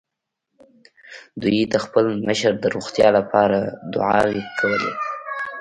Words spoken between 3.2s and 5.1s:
پاره دعاوې کولې.